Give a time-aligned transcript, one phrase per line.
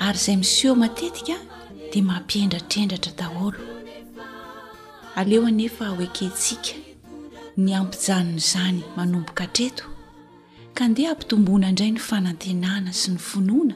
[0.00, 1.34] ary izay miseho matetika
[1.92, 3.58] dia mampiendratrendratra daholo
[5.20, 6.72] aleoanefa ao ekentsika
[7.62, 9.84] ny ampijanona izany manomboka treto
[10.76, 13.74] ka ndeha ampitombona indray ny fanantenana sy ny finoana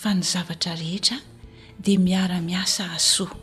[0.00, 1.16] fa ny zavatra rehetra
[1.82, 3.34] dia miara-miasa ahsoa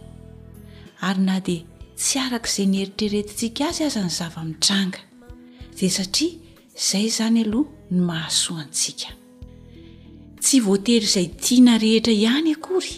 [1.08, 1.62] ary na dia
[1.99, 4.99] tsy arak' izay nyheritreretintsika azy aza ny zava-mitranga
[5.77, 6.32] dia satria
[6.80, 9.08] izay izany aloha ny mahasoantsika
[10.41, 12.93] tsy voatery izay tiana rehetra ihany akory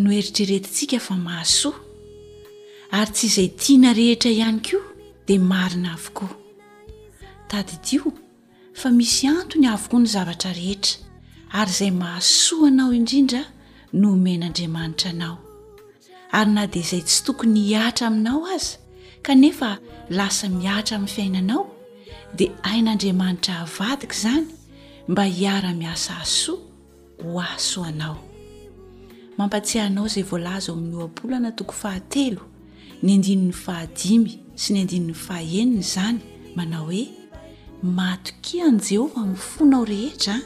[0.00, 1.76] no heritreretintsika fa mahasoa
[2.98, 4.80] ary tsy izay tiana rehetra ihany koa
[5.26, 6.32] dia marina avokoa
[7.50, 8.06] tadidio
[8.80, 10.94] fa misy antony avokoa ny zavatra rehetra
[11.60, 13.42] ary izay mahasoa anao indrindra
[14.00, 15.36] no omen'andriamanitra anao
[16.38, 18.78] ary na dia izay tsy tokony hiatra aminao aza
[19.26, 19.70] kanefa
[20.18, 21.62] lasa miatra amin'ny fiainanao
[22.36, 24.46] dia hain'andriamanitra havadika izany
[25.08, 26.66] mba hiara-miasa ahsoa
[27.22, 28.18] ho asoanao
[29.38, 32.42] mampatsehanao zay voalaza amin'ny oapolana toko fahatelo
[33.02, 36.20] ny andininy fahadimy sy ny andininy fahaenina zany
[36.56, 37.04] manao hoe
[37.96, 40.40] matokian' jehova ami'ny fonao rehetraa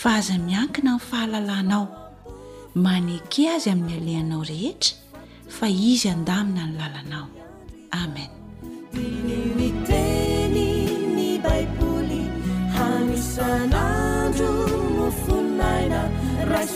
[0.00, 1.84] fa aza miankina inny fahalalanao
[2.84, 4.92] manake azy amin'ny alehanao rehetra
[5.56, 7.26] fa izy andamina ny lalanao
[8.02, 8.30] amen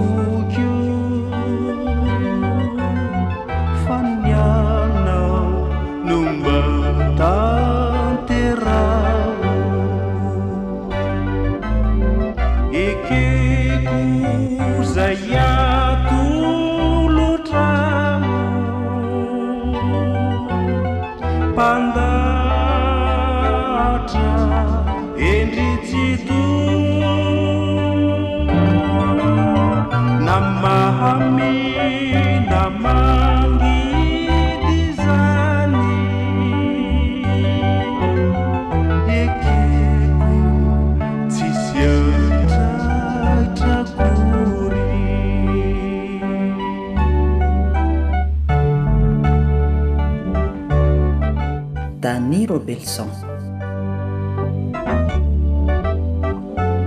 [52.28, 53.09] nirobelson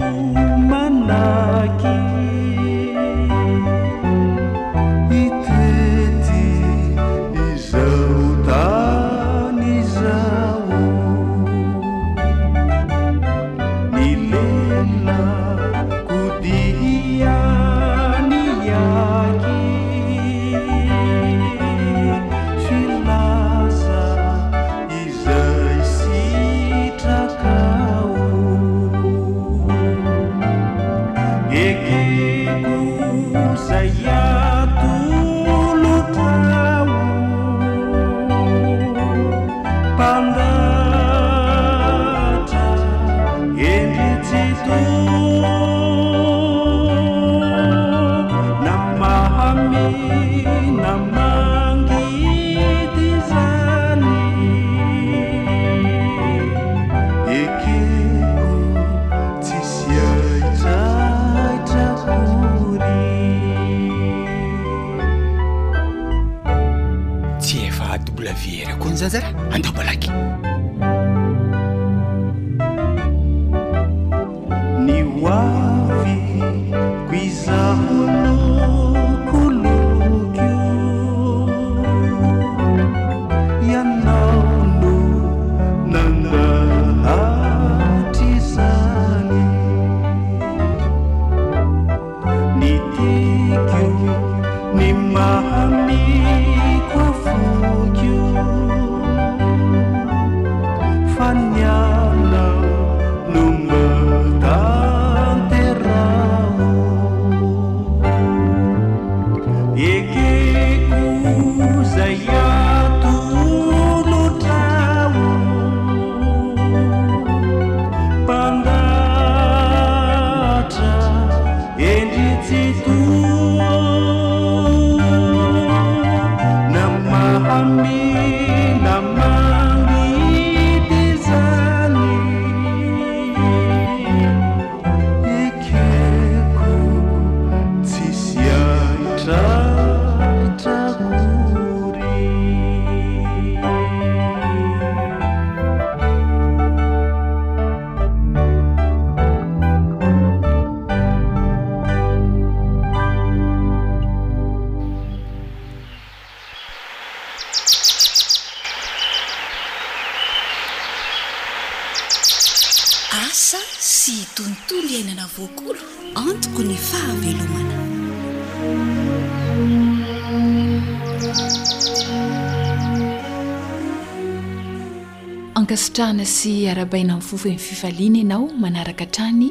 [175.99, 179.49] tana sy arabaina minny fofo mnyfifaliana ianao manaraka trany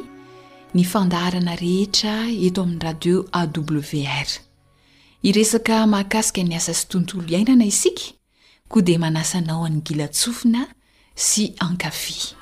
[0.73, 2.13] ny fandaharana rehetra
[2.45, 4.27] eto amin'y radio awr
[5.21, 8.01] iresaka mahakasika ny asa sy tontolo iainana isika
[8.67, 10.65] koa di manasanao any gila tsofina
[11.15, 12.33] sy ankafy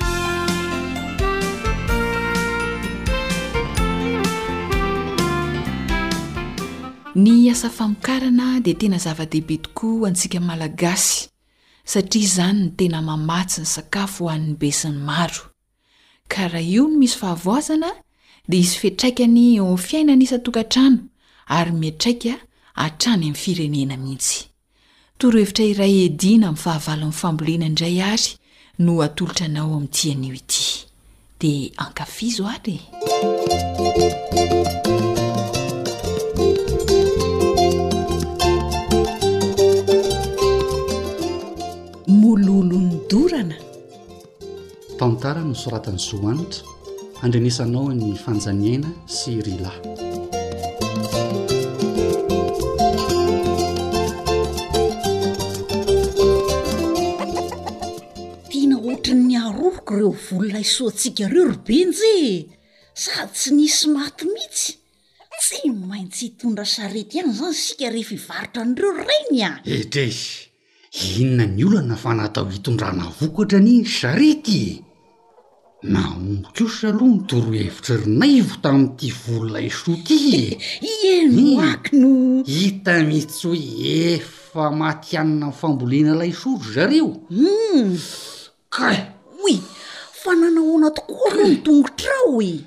[7.15, 11.27] ny asa famokarana di tena zava-dehibe tokoa antsika malagasy
[11.87, 15.43] satria izany ny tena mamatsy ny sakafo ho an'ny besiny maro
[16.33, 17.91] karaha io no misy fahavoazana
[18.49, 20.99] dia izy fitraikany o fiainan isa tokantrano
[21.57, 22.33] ary miatraika
[22.79, 24.37] hatrany aminy firenena mihitsy
[25.19, 28.29] torohevitra iray edina ami fahavalonyfambolena indray ary
[28.85, 30.63] no atolotra anao amitianio ity
[31.39, 32.75] dia ankafizo ary
[42.27, 43.55] oloolo nydorana
[44.99, 46.63] tantara no soratany zo anitra
[47.23, 49.71] andrenisanao ny fanjaniana sy ryla
[58.51, 62.13] tiana oatranny aroroka ireo volona isoantsika reo robenjy
[63.01, 64.71] sady tsy nisy maty mihitsy
[65.39, 70.05] tsy maintsy hitondra saretyany zany sika rehfa ivarotra an'ireo reny a ete
[70.93, 74.83] inona ny olana fanatao hitondrana vokatra nyiny zare ty e
[75.83, 83.87] naomoko sa aloha nitorohevitra rinaivo tami''ity volo laisoa ty e ieno akino hita mihitsy hoe
[84.15, 87.09] efa maty anina fambolena laysory zareo
[88.73, 88.97] kae
[89.35, 89.55] hoe
[90.23, 92.63] fa nanao anatokoar nytongotrao e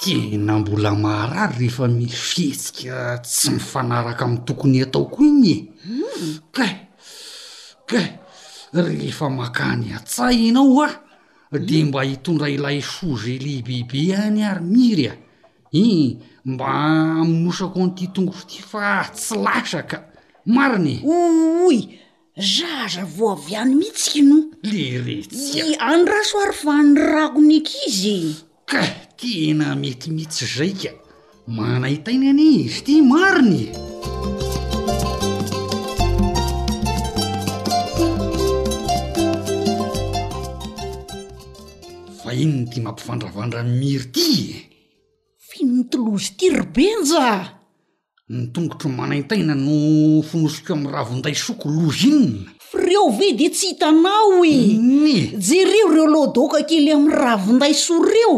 [0.00, 6.36] tiena mbola maharary rehefa mis fihetsika tsy mifanaraka ami'y tokony atao koa igny e hmm.
[6.56, 6.89] kae
[7.90, 8.02] ka
[8.72, 11.58] rehefa makany atsayinao a ah.
[11.58, 15.18] de mba hitondrailay sozy lehibeibe any ary miry a ah.
[15.74, 16.22] in
[16.54, 16.68] mba
[17.22, 19.98] ammosako an'ity tongoro ty fa tsy lasaka
[20.46, 21.78] marinye ooy
[22.38, 24.38] zaza vo avy any mihitsikino
[24.70, 28.30] lerets yy an raso ary vany rakoniky izeny
[28.70, 28.82] ka
[29.18, 30.98] tena mety mihitsy zaika ah.
[31.56, 33.66] manaitaina any izy ty maronye
[42.34, 44.60] inyny ty mampivandravandramiry ty e
[45.50, 47.40] finontolozy ti rbenjaa
[48.30, 49.76] ny tongotro manaintaina no
[50.28, 56.60] finosokeo am'y rahavonday soko lozy inona freo ve de tsy hitanao iny jereo reo loadoka
[56.68, 58.34] kely ami'y rahavinday so reo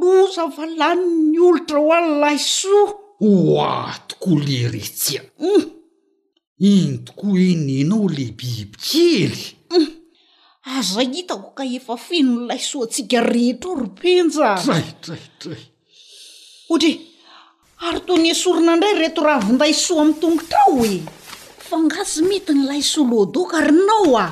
[0.00, 2.92] lozavalan'ny olotra ho anlay soa
[3.30, 5.62] oah tokoa le rehtsya mm.
[6.74, 9.57] iny tokoa hoe nenao le bibykely
[10.76, 15.16] azaitako ka efa fenonlay soa atsika rehetrao ropenja ohatry
[17.88, 20.96] ary to nye sorina ndray reto raha vinday soa amy tongontrao e
[21.68, 24.26] fa ngatsy mity nylay soa loadoka rinao a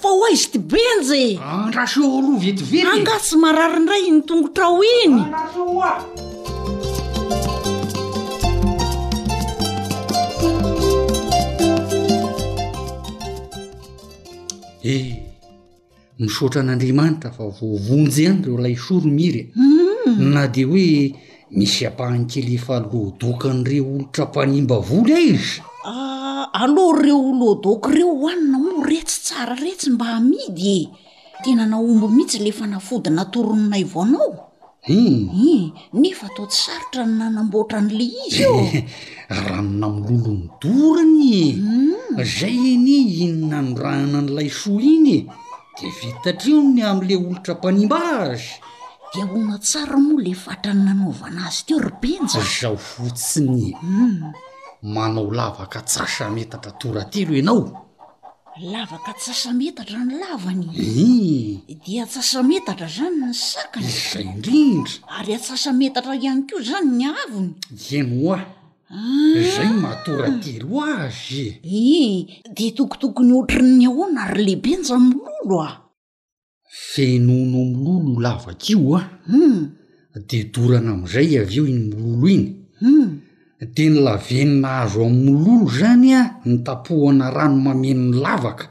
[0.00, 5.22] fa oa izy tibenjengatsy ah, mararindray ny tongotrao iny
[14.82, 15.22] ehe
[16.18, 20.20] misaotra an'andriamanitra fa voavonjy ihany reo lay soro miry mm.
[20.20, 21.14] a na de hoe
[21.50, 25.60] misy ampahanykelyefa loadokan'ireo olotra mpanimba voly ah izy
[26.62, 30.88] aloreo lodoka ireo hohanina moa retsy tsara rehetsy mba amidy e
[31.44, 34.47] tena naombo mihitsy le fa nafodina torononay voanao
[34.90, 35.28] ee eh.
[35.52, 35.64] eh,
[36.00, 38.74] nefa atao tsy sarotra no nanamboatra an'la izy eh,
[39.34, 41.36] e ranona amil'olony dorony
[42.36, 42.90] zay eny
[43.24, 45.10] inona nyrahana n'lay soa iny
[45.78, 47.98] de vitatra io ny am'la olotra mpanimba
[48.30, 48.46] azy
[49.12, 54.18] dia hona tsara moa le fatra ny nanaovana azy teo robenja zaho fotsiny mm.
[54.94, 57.87] manao lavaka tsasa metatra toratelo ianao
[58.62, 61.76] lavaka tsasametatra ny lavany i eh.
[61.86, 67.52] dia tsasametatra zany ny sakan yzay indrindra ary atsasametatra ihany ko zany ny avony
[67.98, 68.38] enooa
[68.90, 69.36] ah.
[69.56, 72.00] zay mahatorateryazy i e.
[72.02, 75.70] eh, de tokotokony otriny ahona ary lehibenza milolo a
[76.90, 77.74] fenono hmm.
[77.74, 82.46] amin'olo lavakaio a de dorana ami'izay av eo iny olo iny
[82.82, 83.17] hmm.
[83.74, 88.66] de ny lavenina hazo amnmylolo zany a nitapohana rano mamenony lavaka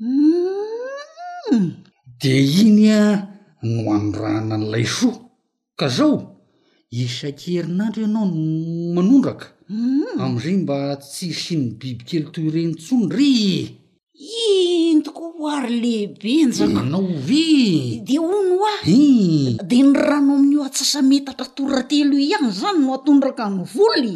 [0.00, 1.66] mm-hmm.
[2.22, 3.02] de iny a
[3.66, 5.18] no hanorahana an'ilay soa
[5.78, 6.16] ka zao
[7.02, 8.36] isan-kerinandro ianao no
[8.94, 10.20] manondraka mm-hmm.
[10.24, 10.76] amn'izay mba
[11.10, 13.32] tsy hisiny biby kely toy renytsondry
[14.18, 17.46] intoko hoary lehibe nzanaovy
[18.06, 18.72] de onooa
[19.70, 24.14] de ny rano amin'nyio atsasametatratoratelo i ihany zany no hatondraka ny voly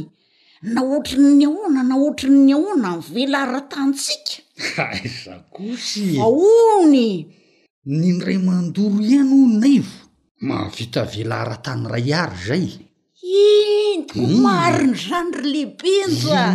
[0.74, 5.86] na otrinny ahona naotrinny ahona ny velahara-tantsikaazakos
[6.24, 7.04] aony
[8.00, 9.98] nyndray mandoro ihany oy naivo
[10.46, 12.66] mahavita velaharatany ray ary zay
[13.22, 16.54] intoko mari ny zany ry lehibe nzana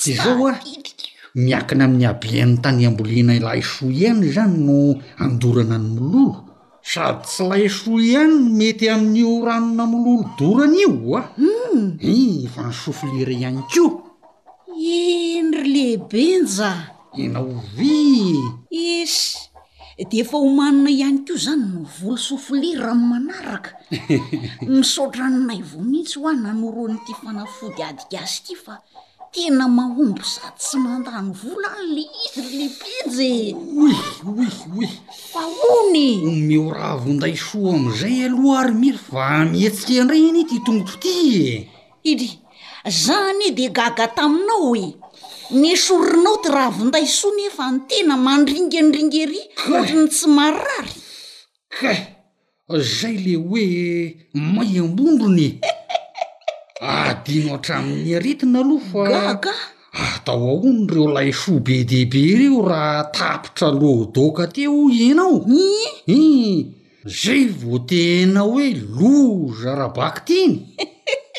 [0.00, 0.50] zao a
[1.34, 4.80] miakina amin'ny abiany tany amboliana lahsoa ihany zany no
[5.22, 6.44] andorana any mololo
[6.82, 11.24] sady tsy lahy so ihany mety amin'ny oranona mololo dorana io au ah.
[11.38, 11.84] hmm.
[12.00, 13.84] in efa nysofolira ihany ko
[14.98, 16.70] endry lehibe nza
[17.22, 18.34] inaovy
[18.70, 19.38] isy
[20.10, 23.70] de efa homanina ihany ko zany mivolo sofolira amy manaraka
[24.72, 28.74] nisaotra nonay vo mihitsy ho a namiroan'nyiti fanafody adikasyki fa
[29.32, 33.30] tena mahombo zay tsy mandano volany le izy ry le beje
[33.84, 33.98] oi
[34.38, 34.90] oi oi
[35.30, 36.10] faony
[36.48, 41.14] mio raha vonday soa amzay aloha ary miry fa mietsika andray any ty tongofoty
[41.52, 41.56] e
[42.10, 42.28] ily
[43.04, 44.86] zany de gaga taminao e
[45.60, 49.42] ny sorinao ty raha vinday sonefa ny tena mandringndring ary
[49.78, 50.94] otrny tsy marary
[51.78, 51.90] ka
[52.98, 53.64] zay le hoe
[54.54, 55.69] may ambondrony e.
[56.80, 59.52] adinoo ah, atramin'ny aritina aloha faga
[59.92, 65.64] atao ah, ahony ireo laysoa be dehibe ireo raha tapitra loadoka te ho inao i
[66.16, 66.20] i
[67.20, 69.12] zay voatena hoe lo
[69.60, 70.56] zarabaky tiny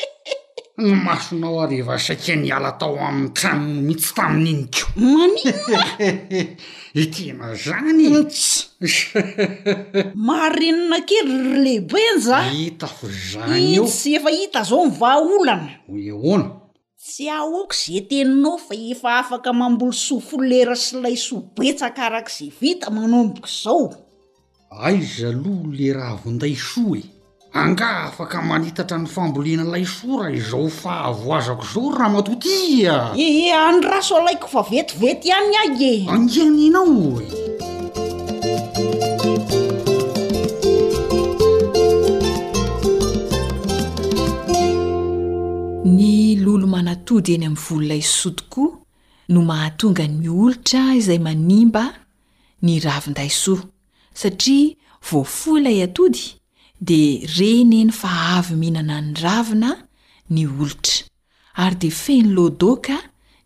[0.84, 5.40] ny masonao areva sakia niala atao amin'ny tramono mitsy tamin'iny koany
[6.94, 8.68] itena zany tsy
[10.14, 15.70] marrenina kely rylebenza hita fo za nieosy efa hita zao mi vaaolana
[16.06, 16.48] eona
[17.06, 22.90] tsy ahoako zay teninao fa efa afaka mambolo so fo lera sylay soboetsakarak' zay vita
[22.90, 23.88] manomboka zao
[24.86, 27.02] aiza aloa le raha vonday so e
[27.60, 33.80] anga afaka manitatra ny famboliana lay soa raha izao fahavoazako izao raha matotya ie any
[33.86, 37.28] raha so laiko fa vetivety ihanyny ake angianinaoe
[45.96, 48.70] ny lolo manatody eny ami'y volo lay soa tokoa
[49.32, 51.84] no mahatonga ny miolotra izay manimba
[52.62, 53.60] ny ravindaysoa
[54.20, 54.72] satria
[55.10, 56.24] voafo ilay atody
[56.86, 59.68] dia reneny fa avy mihinana ny ravina
[60.34, 60.96] ny olotra
[61.62, 62.96] ary dia feny lodoka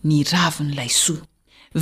[0.08, 1.26] ny raviny laisoa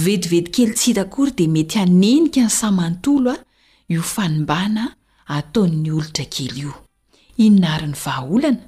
[0.04, 3.42] vedivedi kely ts hitakory dia mety hanenika ny samantolo ao
[3.94, 4.84] io fanimbana
[5.38, 6.74] ataon'ny olotra kely io
[7.46, 8.62] innariny vahaolana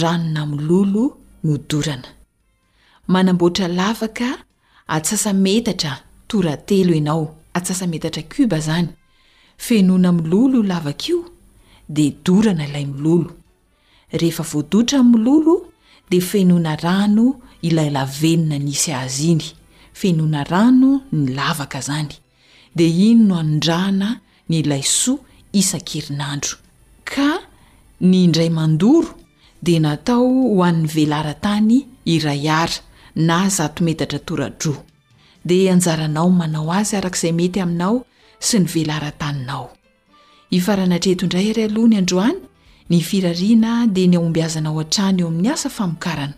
[0.00, 1.04] ranona amilolo
[1.46, 2.08] modorana
[3.06, 4.28] manamboatra lavaka
[4.96, 5.92] atsasametatra
[6.28, 7.22] toratelo enao
[7.58, 8.88] atsasametatra kiba izany
[9.66, 11.20] fenona amlolo io lavaka io
[11.88, 13.30] de dorana ilay milolo
[14.20, 15.54] rehefa voadotra amnnylolo
[16.10, 17.26] de fenona rano
[17.68, 19.44] ilay lavenona nisy azy iny
[20.00, 22.10] fenona rano ny lavaka zany
[22.76, 24.08] de iny no anondrahana
[24.50, 25.20] ny lay soa
[25.60, 26.54] isan-kerinandro
[27.10, 27.28] ka
[28.08, 29.10] ny indray mandoro
[29.64, 31.76] de natao ho an'ny velarantany
[32.14, 32.80] irayara
[33.26, 34.80] na zatometatra toradroa
[35.48, 37.96] de anjaranao manao azy arak'izay mety aminao
[38.46, 39.66] sy ny velarantaninao
[40.54, 42.36] ifaranatreto indray aray alohany androany
[42.90, 46.34] ny firariana dia ny aomby azanao han-trany eo amin'ny asa famokarana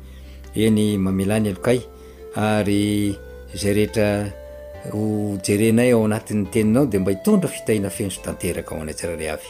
[0.56, 1.80] eny mamelany alokay
[2.36, 3.18] ary
[3.56, 4.30] zay rehetra
[4.92, 9.50] hojerenay ao anatin'ny teninao de mba hitondra fitahina fenso tanteraka ao anaytsirarey avy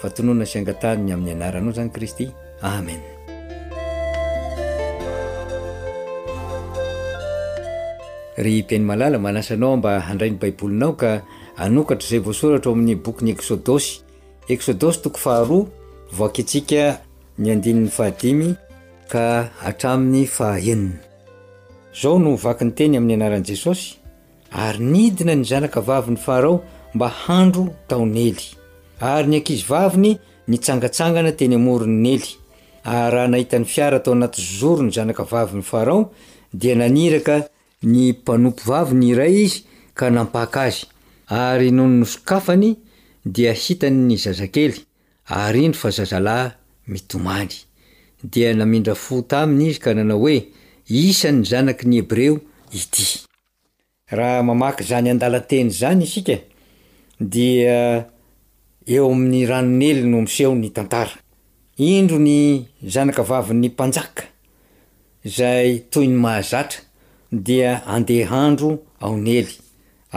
[0.00, 2.26] fa tonoana syangatanny amin'ny anaranao zany kristy
[2.62, 3.00] amen
[8.44, 11.20] ry painy malala manasanao o mba handrainy baibolinao ka
[11.56, 14.00] anokatra zay voasoratra ao amin'ny bokyny exôdosy
[14.48, 15.66] exodosy toko faharoa
[16.16, 17.00] voakaitsika
[17.38, 18.56] ny andinin'ny fahadimy
[19.12, 19.26] ka
[19.68, 21.11] atramin'ny fahahenina
[21.92, 23.96] zao no vaky ny teny amin'ny anaran'i jesosy
[24.64, 26.62] ary nidina ny zanaka vavyny farao
[26.94, 28.46] mba handro taonyely
[29.10, 30.12] ary ny ankizy vaviny
[30.48, 32.26] nitsangatsangana teny amoron'n ely
[32.94, 36.00] ary raha nahitan'ny fiara tao anaty ozoro ny zanaka vavyn'ny farao
[36.60, 37.36] dia naniraka
[37.90, 39.60] ny mpanompovaviny iray izy
[39.94, 40.88] ka nampaka azy
[41.28, 42.70] ary nonynosokafany
[43.24, 44.80] dia hitanyny zazakely
[45.28, 46.54] ary indro fa zazalahy
[46.86, 47.52] mitomany
[48.24, 50.40] dia namindra fo taminy izy ka nanao hoe
[50.88, 52.38] isan'ny zanaky ny hebreo
[52.74, 53.04] ity
[54.10, 56.38] raha mamaky zany an-dalateny zany isika
[57.20, 58.04] dia eh,
[58.86, 61.10] eo amin'ny ranonyely no miseho ny tantara
[61.78, 64.24] indro ny zanaka vavin'ny mpanjaka
[65.36, 66.82] zay toy ny mahazatra
[67.32, 68.70] dia ande andro
[69.04, 69.54] aonyely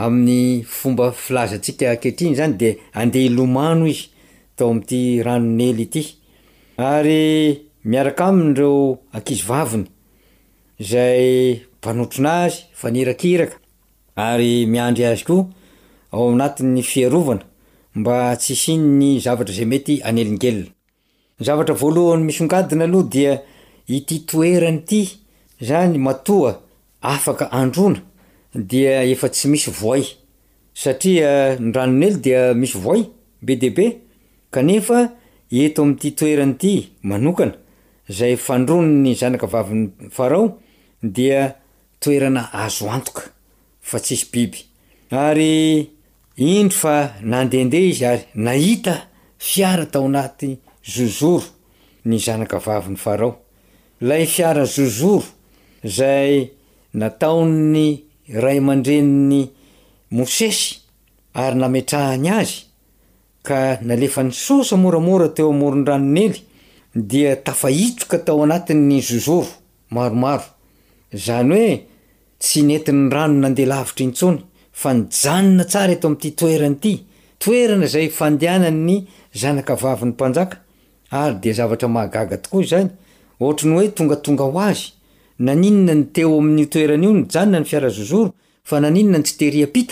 [0.02, 4.08] amin'ny fomba filazantsika ankehitriny zany de andeh ilomano izy
[4.56, 6.02] tao amity ranonyely ity
[6.92, 7.20] ary
[7.88, 9.90] miaraka aminy reo ankizy vaviny
[10.78, 13.56] zay mpanotronazy fanirakiraka
[14.16, 15.46] ary miandry azy koa
[16.12, 17.40] ao aminatin'ny fiarovana
[17.94, 20.68] mba ts siny ny zavatra zay mety anelingelina
[21.40, 23.40] zavatra voalohany misy ongadina aloha dia
[23.88, 25.16] iti toeranyity
[25.62, 26.60] zany matoa
[27.00, 28.00] afaka androna
[28.54, 30.04] dia efa tsy misy voay
[30.74, 33.02] satria ny ranon ely dia misy voay
[33.42, 33.96] be debe
[34.52, 35.12] kanefa
[35.48, 37.54] eto am'ity toerany ity manokana
[38.08, 40.58] zay fandrony ny zanaka vavin'ny farao
[41.12, 41.56] dia
[42.00, 43.22] toerana azo antoka
[43.80, 44.58] fa tsisy biby
[45.10, 45.90] ary
[46.36, 48.94] indro fa nandendeha izy ary nahita
[49.38, 50.58] fiara tao anaty
[50.94, 51.46] zozoro
[52.04, 53.34] ny zanaka vavy ny farao
[54.00, 55.26] lay fiara zozoro
[55.86, 56.48] zay
[56.94, 58.04] nataonny
[58.44, 59.42] ray aman-dreni ny
[60.16, 60.78] mosesy
[61.34, 62.60] ary nametrahany azy
[63.46, 66.38] ka na lefany saosa moramora teo amoron-dranony ely
[66.94, 69.48] dia tafahitsoka tao anatin'ny zozoro
[69.90, 70.55] maromaro
[71.14, 71.80] zany hoe
[72.38, 74.40] tsy nentiny rano nandeha lavitra intsony
[74.80, 76.94] fa ny janona tsara eto amiity toerany ity
[77.42, 80.14] toerana zay fandeananny zknyokoazany
[83.38, 84.86] ohatrany hoe tonga tonga ho azy
[85.46, 88.32] naninona ny teo amin'n'itoeranaio ny janona ny fiarazozoro
[88.72, 89.88] antsytsy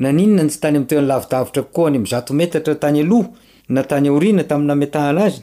[0.00, 0.50] tany am
[0.90, 3.22] toeanylavidavitra koko ny am'zatometatratanyao
[3.74, 5.42] na tanyorina tami'naetahaa azyo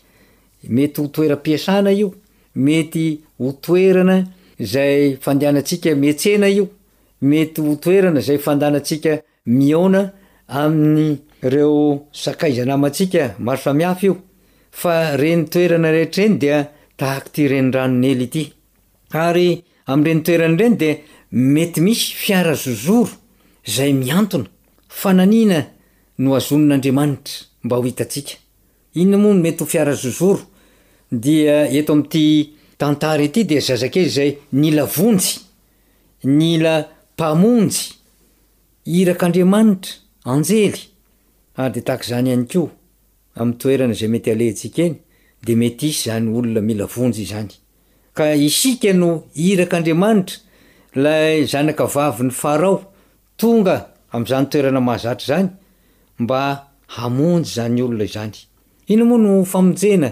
[0.69, 2.09] mety ho toerapiasana io
[2.55, 3.05] mety
[3.39, 4.15] ho toerana
[4.73, 6.65] zay fandehanantsika metsena io
[7.21, 10.11] mety ho toerana zay fandanantsika miona
[10.47, 14.13] amin'nyreo sakaizanamantsika maro samiaf io
[14.71, 16.57] fa reny toerana rehetra reny dia
[16.99, 18.43] tahak ty reny ranony ely ity
[19.25, 19.47] ary
[19.91, 20.89] am'reny toerana reny de
[21.35, 23.09] mety misy fiarazozoro
[23.67, 24.47] zay miantona
[25.01, 25.65] fananina
[26.17, 28.33] no azonon'andriamanitra mba ho hitatsika
[28.93, 30.41] inona moa ny mety ho fiarazozoro
[31.11, 35.27] dia eto am'ty tantara ity de zazakely zay nila vonjy
[36.39, 36.75] nyla
[37.15, 37.79] mpamonjy
[38.99, 39.91] irak'andriamanitra
[40.31, 40.79] anjely
[41.59, 42.69] ay de tahk zany hany ko
[43.39, 44.97] am'ytoerana zay mety alehntsika eny
[45.45, 47.51] de met isy zanyolona mila vonjyzany
[48.13, 49.09] ka isika no
[49.51, 50.44] irak'andriamanitra
[51.03, 52.75] lay zanaka vavy ny farao
[53.39, 53.75] tonga
[54.15, 55.49] am'zany toerana mahazatra zany
[56.23, 56.41] mba
[56.95, 58.37] hamonjy zany olona izany
[58.91, 60.09] ina moa no famonjena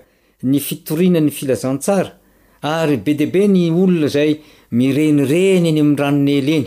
[0.49, 2.11] ny fitorianany filazantsara
[2.73, 4.31] ary be deabe ny olona zay
[4.77, 6.65] mirenireny eny ami'ny ranony el eny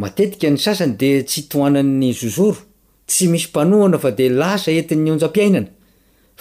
[0.00, 2.60] matetika ny sasany de tsy itoananny zozoro
[3.08, 5.68] tsy misy mpanohana fa de lasa entiny onjam-piainana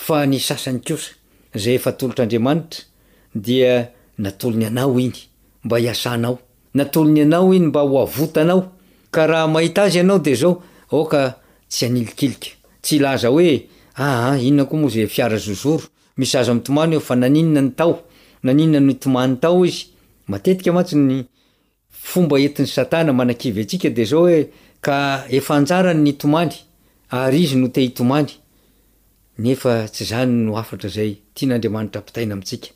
[0.03, 2.81] fan sasany osaayfatolotra andriamanitra
[3.45, 3.57] di
[4.23, 5.17] natolony anao iny
[5.65, 6.35] mba hiasanao
[6.77, 8.61] natolony anao iny mba hoavotanao
[9.13, 11.35] ka raha mahita azy ianao dezaonaomoa
[13.95, 15.83] ah, ah, zafirazozoro
[16.21, 17.93] misazamtomany eo fa naninna ny tao
[18.43, 19.83] naninna ntomany tao izy
[20.31, 21.17] matetika matsiy ny
[22.07, 24.41] fomba entin'ny satana manankivy antsika de zao hoe
[24.85, 24.99] ka
[25.38, 26.53] efa njara ny tomany
[27.17, 28.39] ary izy no te hitomanysy
[30.09, 32.67] znyno aftrazaytianandramanitramitaina aiska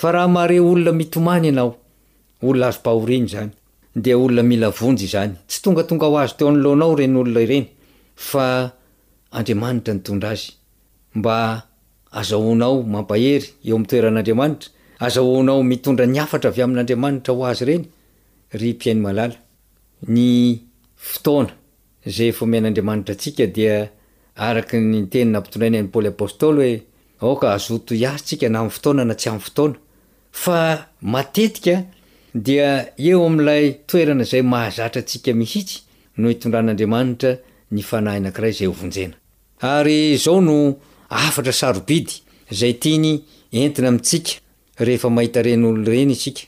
[0.00, 1.70] fa raha mare olona mitomany ianao
[2.48, 7.66] oloaazopahoinoznydeolona mila onjyzny tsy tongatonga ho azy teo anyloanao reny olonaireny
[8.28, 8.44] fa
[9.38, 10.44] andriamanitra nitondra azy
[11.18, 11.34] mba
[12.18, 14.68] azahonao mampahery eo am'ny toeran'andriamanitra
[15.06, 17.84] azahoanao mitondra ny afatra avy amin'n'andriamanitra ho azy reny
[18.54, 19.36] ry mpiainy malala
[20.14, 20.26] ny
[21.08, 21.52] fotoana
[22.16, 23.74] zay fomeain'andriamanitra antsika dia
[24.48, 26.70] araka ny tenina ampitondrainy n'ny pôly apôstôly
[27.20, 29.76] hoe oka azoto iazy sika na amin'ny fotoana na tsy ami'ny fotoana
[30.42, 30.46] f
[31.12, 31.74] matetika
[32.46, 32.68] dia
[33.08, 35.76] eo amin'ilay toerana zay mahazatra tsika mihitsy
[36.18, 37.32] no itondran'andriamanitra
[37.74, 40.76] ny fnahynakrayzay njeary zao no
[41.10, 42.14] afatra sarobidy
[42.60, 43.12] zay tiany
[43.50, 44.32] entina amintsika
[44.78, 46.42] rehefa mahita renyolo reny isika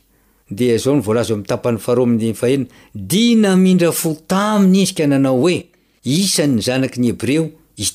[0.48, 5.56] de zao ny voalaza am' tapany faromi fahena dinamindra fo taminy izy ka nanao hoe
[6.02, 7.44] isanyny zanak ny hebreo
[7.82, 7.94] izy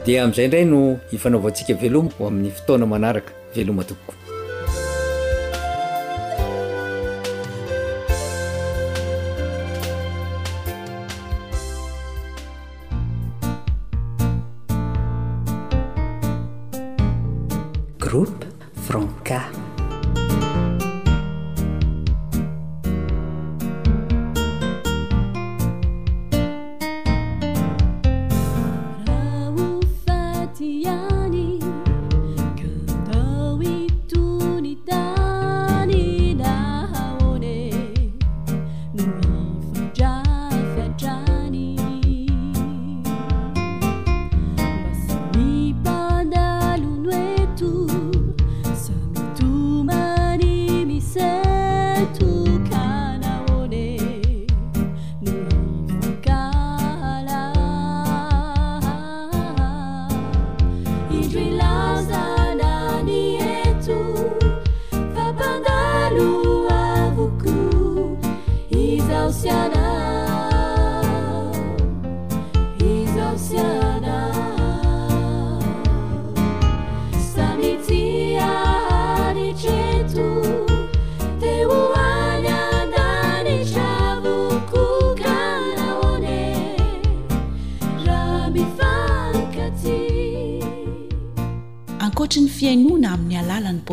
[0.05, 0.79] dia amin'izai indray no
[1.11, 4.24] ifanaovantsika veloma ho amin'ny fotoana manaraka veloma tokoko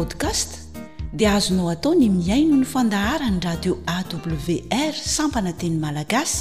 [0.03, 0.51] podcast
[1.15, 6.35] dia azonao atao ny miaino ny fandahara ny radio awr sampana teny malagasy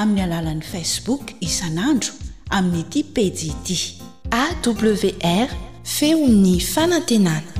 [0.00, 2.12] amin'ny alalan'ni facebook isan'andro
[2.58, 3.78] amin'ny iti pejiti
[4.44, 5.48] awr
[5.96, 7.59] feo ny fanantenana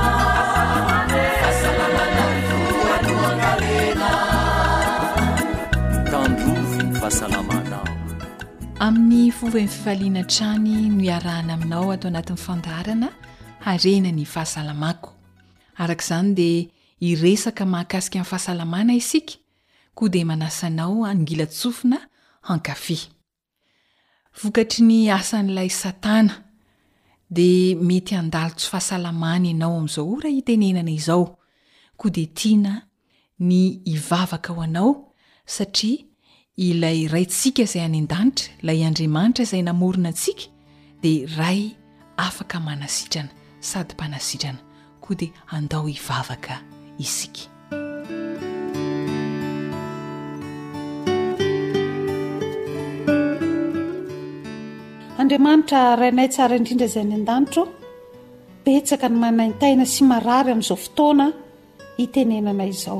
[8.79, 13.09] amin'ny foven'n fifaliana trany no iarahana aminao ato anatin'ny fandarana
[13.65, 15.09] harenany fahasalamako
[15.77, 19.33] arak'izany de iresaka mahakasika amin'ny fahasalamana isika
[19.95, 21.97] koa de manasanao anngilatsofina
[22.41, 22.99] hankafe
[24.43, 26.37] vokatry ny asan'ilay satana
[27.29, 31.37] de mety andalotsy fahasalamany ianao am'izao ora hitenenana izao
[31.97, 32.81] koa de tiana
[33.39, 35.13] ny ivavaka ao anao
[35.45, 36.05] satria
[36.59, 40.49] ilay rayntsika izay any an-danitra ilay andriamanitra izay namorina antsika
[41.03, 41.61] dia ray
[42.25, 43.29] afaka manasitrana
[43.69, 44.59] sady mpanasitrana
[45.03, 46.53] koa dia andao hivavaka
[46.99, 47.43] isika
[55.21, 57.63] andriamanitra rainay tsara indrindra izay any an-danitra
[58.65, 61.25] betsaka ny manantaina sy marary amin'izao fotoana
[61.97, 62.99] hitenenana izao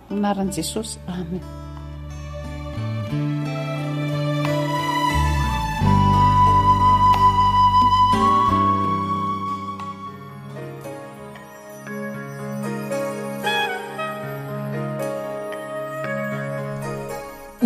[0.11, 1.41] manaran'i jesosy amin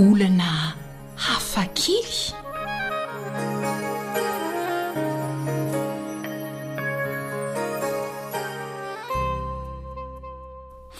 [0.01, 0.51] olana
[1.15, 2.44] hafakily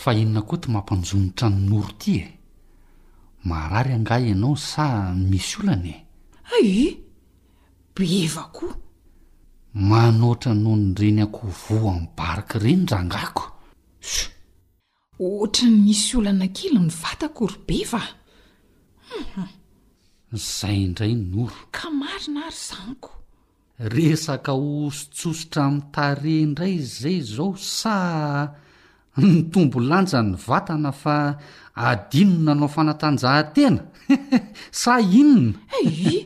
[0.06, 2.28] fahinona koa ty mampanjonitra ny noro iti e
[3.50, 4.86] marary angah ianao sa
[5.30, 6.00] misy olana e
[6.58, 6.70] ay
[7.96, 8.74] beva koa
[9.90, 13.46] manoatra nony reny akoovo amin'y barka ireny ra ngako
[14.12, 14.26] so
[15.26, 18.02] oatra ny misy olana kely ny vatako ry beva
[19.10, 19.50] huhum
[20.56, 23.12] zay indray noro ka marina ary zanyko
[23.96, 27.96] resaka hosotsosotra mi'nytare indray zay izao sa
[29.24, 31.38] ny tombo lanja ny vatana fa
[31.76, 33.80] adinona anao fanatanjahantena
[34.82, 36.24] sa inona i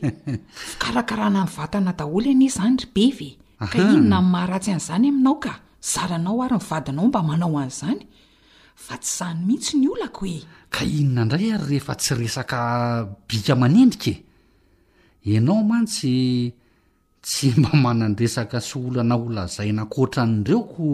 [0.74, 5.52] fkarakarana n vatana daholo anezany ry be veka inona n'ymaharatsy an'izany aminao ka
[5.92, 8.02] zaranao ary ny vadinao mba manao an'izany
[8.84, 10.40] fa tsy izany mihitsy ny olako hoe
[10.74, 12.58] ka inona indray ary rehefa tsy resaka
[13.30, 14.14] bika manendrikae
[15.30, 16.10] ianao mantsy
[17.26, 20.84] tsy mba manandresaka sy olana ho lazainakoatra anyireoko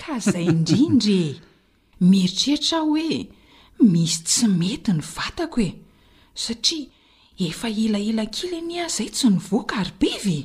[0.00, 1.38] ka izay indrindra e
[2.10, 3.18] mieritrertra aho hoe
[3.92, 5.70] misy tsy mety ny vatako e
[6.42, 6.86] satria
[7.46, 10.38] efa elaela kile ny ahizay tsy nyvoaka ary bevy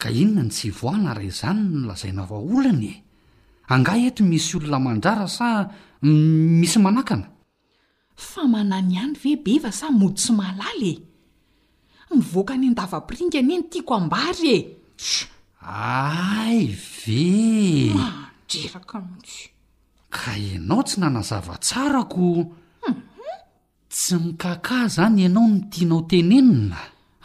[0.00, 2.94] ka inona ny tsy voahna ray izany no lazaina vaolana e
[3.72, 5.46] angah eto misy olonamanjara sa
[6.60, 7.26] misy manakana
[8.16, 10.94] fa manany any ve be va sa mody tsy mahalalae
[12.14, 14.56] nyvoaka any ndava-piringa anye ny tiako ambary
[14.98, 15.26] es
[15.66, 19.50] ay vem aandreraka mihisy
[20.10, 22.26] ka ianao tsy nanazavatsarako
[22.86, 23.38] mhm.
[23.90, 26.78] tsy mikakah zany ianao notianao tenenina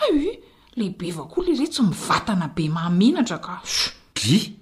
[0.08, 0.40] e
[0.76, 4.58] lehibe vao koa la re tsy mivatana be mahamenatra kas di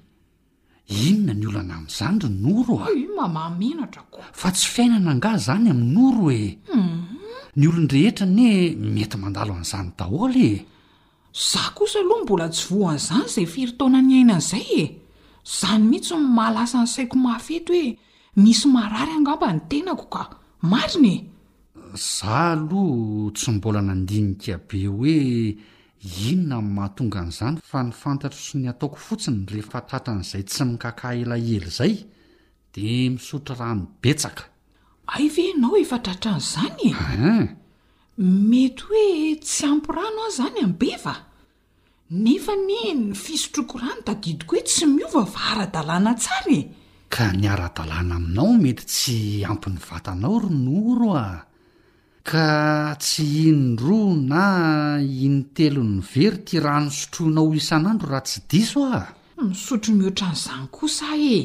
[0.89, 6.43] inona ny oloana amin'izanyry noro a ma mahamenatrako fa tsy fiainana anga izany amin'noro e
[6.73, 6.98] hmm.
[7.57, 10.53] ny olon rehetra nie mety mandalo an'izany daholy e
[11.33, 14.83] zao kosa aloha mbola tsy voa an'izany izay firitaona ny ainan'izay e
[15.43, 17.97] iza ny mihitsy mahalasa ny saiko mahafety hoe
[18.37, 20.21] misy mahrary angamba ny tenako ka
[20.61, 21.17] marina e
[21.97, 25.17] za aloa tsy mbola nandinika be hoe
[26.29, 31.13] inona n' mahatonga an'izany fa nyfantatro sy ny ataoko fotsiny rehefa tatra an'izay tsy mikaka
[31.17, 31.95] ela hely izay
[32.73, 34.43] dia misotra rahny betsaka
[35.17, 37.45] ayve nao efatra hatrano izany e eh?
[38.19, 41.15] n mety hoe tsy ampy rano aho izany ambe va
[42.11, 46.61] nefa ni ny fisotroko rano tadidiko hoe tsy miova va ara-dalàna tsarae
[47.13, 49.17] ka niara-dalàna aminao mety tsy
[49.49, 51.25] ampiny vatanao ro noo ro a
[52.29, 54.43] ka tsy inroa na
[55.01, 59.07] initelon'ny very ti rahny sotroinao isan'andro raha tsy diso ahh
[59.47, 61.35] misotro mihotran'izany kosa e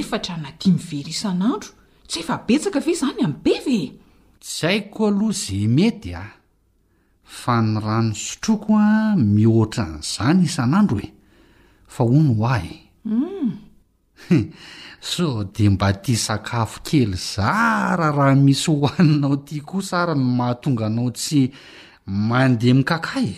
[0.00, 1.70] efatra nadi mivery isan'andro
[2.10, 3.78] tsy efa betsaka ve izany amin' be ve
[4.42, 6.24] tsy haiko aloha za mety a
[7.40, 8.90] fa ny rano sotroko a
[9.34, 11.08] mihoatra n'izany isan'andro e
[11.94, 12.74] fa ho no ho a e
[13.14, 13.50] um
[15.10, 20.86] sa dia mba tia sakafo kely zara raha misy hohaninao tya koa sara no mahatonga
[20.90, 21.40] anao tsy
[22.28, 23.34] mandeha mikaka e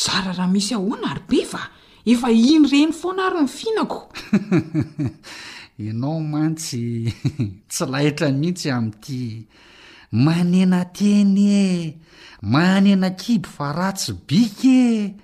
[0.00, 1.62] zara raha misy ahoana ary be va
[2.12, 4.00] efa iny reny fona ary ny finako
[5.84, 7.10] ianao mantsy
[7.70, 9.20] tsy laitra mihitsy ami'ity
[10.24, 11.66] manena teny e
[12.52, 15.14] manena kiby fa ratsy bika e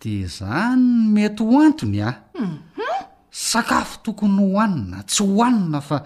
[0.00, 2.14] de zany nomety hoantony au
[2.44, 3.02] mhm.
[3.48, 5.98] sakafo tokony hohanina tsy hohanina fa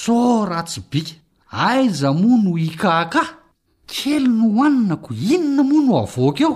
[0.00, 1.14] saoo ratsy bika
[1.68, 3.28] aiza moa no ikaakah
[3.92, 6.54] kely ny hohaninako inona moa no h avoaka eo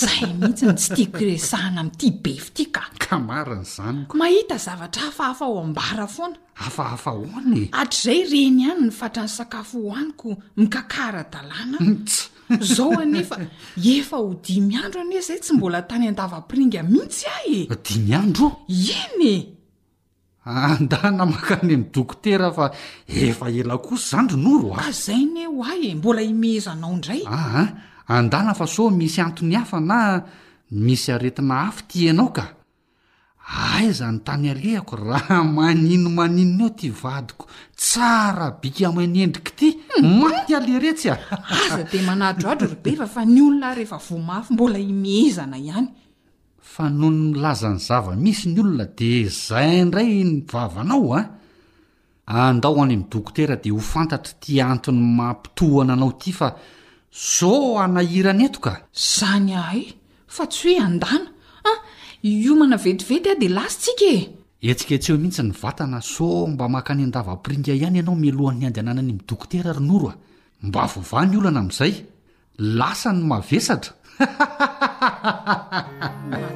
[0.00, 5.60] zay mihitsy ny tsy tiakiresahana ami'ity befy ty ka kamarany zanykko mahita zavatra hafahafa ho
[5.62, 10.30] ambara foana afahafa hoanae atr' izay reny any ny fatra ny sakafo hohaniko
[10.60, 12.22] mikakara-dalàna mitsy
[12.74, 13.36] zao anefa
[13.96, 18.48] efa ho dimy andro ane zay tsy mbola tany andavam-piringa mihitsy ahy e dimy andro
[18.68, 19.34] iny e
[20.44, 22.70] andana maka ny amin' dokotera fa
[23.06, 27.68] efa ela kosy zaydro noroa k zai ne ho ahy e mbola imehzanao indray aan
[28.10, 29.98] andana fa so misy antony hafa na
[30.70, 32.44] misy aretina hafy ty anao ka
[33.46, 37.46] ai zany tany alehako raha manino maninona aho ty vadiko
[37.78, 40.20] tsara bika amany endrika ity hmm.
[40.20, 41.16] maty aleretsy a
[41.54, 45.88] aza de manahtro adro robe fa fa ny olona rehefa vomafy mbola imehezana ihany
[46.74, 52.48] fa noho ny milazany zava misy ny olona de zay indray ny vavanao a ah.
[52.48, 56.48] andao o any amin' dokotera de ho fantatra ti anton'ny mampitohana anao ity fa
[57.32, 57.52] so
[57.84, 58.72] anahirana etoka
[59.16, 59.82] zany ahay
[60.34, 61.28] fa tsy hoe andana
[61.72, 61.78] ah
[62.44, 64.22] io mana vetivety a ah, dia lasa tsika e
[64.72, 69.00] etsika etse ho mihitsy ny vatana sao mba mahaka ny andavam-piringa ihany ianao mialohan'ny andeanana
[69.04, 70.14] any mi'dokotera ronoro a
[70.68, 71.94] mba vova ny olana amin'izay
[72.80, 73.92] lasa ny mavesatra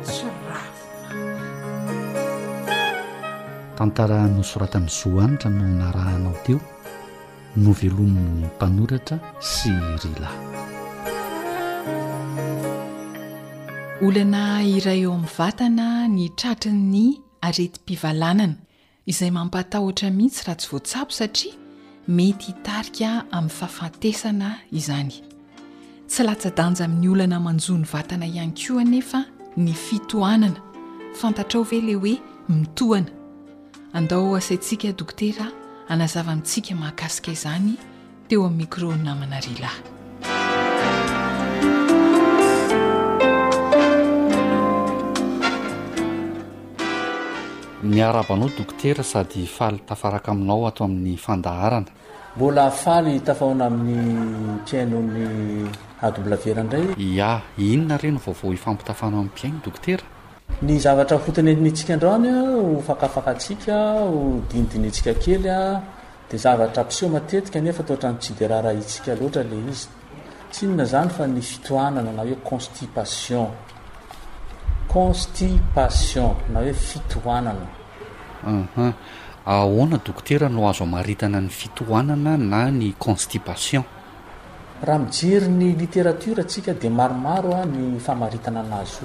[0.05, 0.25] s
[3.79, 6.61] tantara nosoratany zohanitra no narahanao teo
[7.57, 9.17] no velominnny mpanoratra
[9.55, 9.71] sy
[10.03, 10.39] rylay
[14.07, 14.43] olana
[14.77, 15.87] iray eo amin'ny vatana
[16.17, 17.05] ny tratri ny
[17.49, 18.57] aretim-pivalanana
[19.13, 21.55] izay mampatahotra mihitsy raha tsy voatsapo satria
[22.17, 24.49] mety hitarika amin'ny fahafantesana
[24.81, 25.15] izany
[26.07, 29.21] tsy latsadanja amin'ny olana manjoany vatana ihany ko anefa
[29.57, 30.61] ny fitohanana
[31.19, 32.15] fantatrao ve lay hoe
[32.49, 33.11] mitohana
[33.93, 35.47] andao asaintsika dokotera
[35.89, 37.73] anazava mitsika mahakasika izany
[38.29, 39.79] teo ami'n micro namana rialay
[47.83, 51.96] miarabanao dokotera sady fali tafaraka aminao ato amin'ny fandaharana
[52.37, 55.65] mbola afaly tafaona amin'ny piainon'ny
[56.07, 57.31] adoblavera indray ia
[57.67, 60.05] inona reno vaovao ifampitafana amy piaina dokotera
[60.67, 62.31] ny zavatra hotiny ntsika ndraony a
[62.73, 63.77] o fakafakatsika
[64.13, 64.15] o
[64.51, 65.59] dindinyantsika kelya
[66.29, 69.85] de zavatra mpiseeo matetika nefa totrano tsy derahraha itsika loatra le izy
[70.53, 73.49] tsy inona zany fa ny fitoanana na hoe constipation
[74.93, 77.71] constipation na hoe fitoananahum
[79.55, 83.85] hoana dokotera no azo amaritana ny fitoanana na ny constipation
[84.83, 89.01] raha mijiry ny literatora atsika de maromaroa ny famaitanaz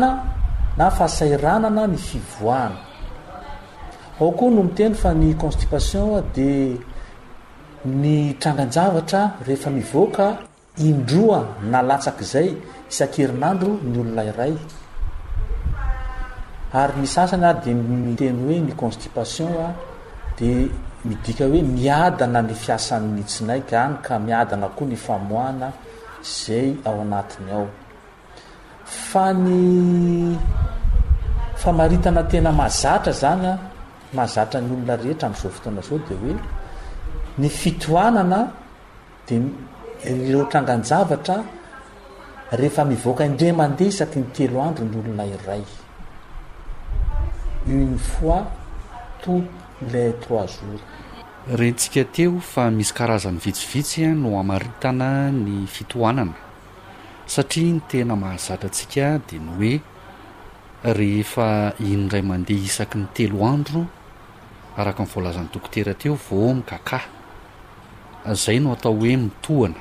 [0.79, 2.90] na fahasaanana ny fivoan
[4.21, 6.77] ao koa no mi teny fa ny constipation a de
[7.85, 10.37] ny trandranjavatra rehefa mivoaka
[10.79, 11.41] indroa
[11.73, 12.49] nalatsaky zay
[12.91, 14.59] isakerinandro ny olonarayyaany
[16.73, 17.03] ary
[17.65, 19.73] de teny hoe ny constipation a
[20.39, 20.69] d
[21.47, 25.69] oe miadana ny fiasanny tsinaik any ka miadana koa ny famoana
[26.43, 27.67] zay aoaaty ao
[29.09, 29.59] fa ny
[31.63, 33.70] famaritana tena mazatra zanya
[34.15, 36.35] mahazatra ny olona rehetra am'izao fotoana zao de hoe
[37.39, 38.41] ny fitoanana
[39.27, 39.37] di
[40.05, 41.37] reo tranganjavatra
[42.61, 45.63] rehefa mivoaka indre mandeha isaky ny telo andro ny olona iray
[47.79, 48.43] une fois
[49.23, 49.45] tout
[49.93, 50.81] la trois jour
[51.61, 55.09] rentsika teo fa misy karazan'ny vitsivitsya no amaritana
[55.45, 56.37] ny fitoanana
[57.35, 59.75] satria ny tena mahazatra antsika dia ny hoe
[60.99, 61.47] rehefa
[61.89, 63.83] inodray mandeha isaky ny telo andro
[64.81, 67.03] araka m' voalazan'ny dokotera teo va mikakah
[68.43, 69.77] zay no atao hoe mitohana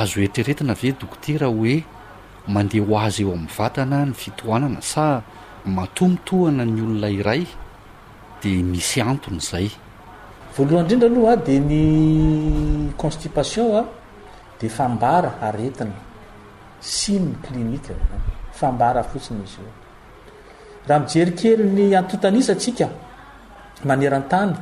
[0.00, 1.74] azo hetreretina ave dokotera hoe
[2.54, 5.04] mandeha ho azy eo amin'ny vatana ny fitoanana sa
[5.76, 7.42] matomitohana ny olona iray
[8.42, 9.68] di misy anton' zay
[10.54, 11.82] voalohan indrindra alohaa de ny
[13.02, 13.84] constipation a
[14.60, 15.84] de fambara areina
[16.80, 17.94] sy ny linika
[18.68, 19.60] ambar fotsiny izy
[20.84, 22.86] orahamijerikey ny atotaisa tsika
[23.84, 24.56] maneran-tany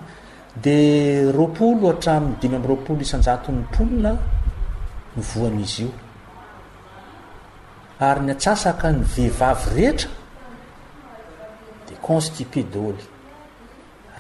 [0.53, 4.13] di ropolo atramn'ny dimy amroapolo isanjatony mponina
[5.15, 5.93] ny voan'izy io
[7.99, 10.11] ary ny atsasaka ny vehivavy rehetra
[11.89, 13.01] de constipé dôly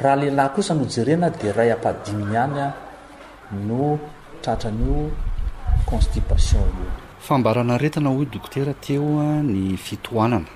[0.03, 2.73] rahalehilahy kosa no jerena de ray ampahdiminy any a
[3.67, 3.99] no
[4.43, 5.11] tratran'io
[5.85, 6.89] constipation io
[7.21, 10.49] fambarana retina hoe dokotera teo a ny fitoanana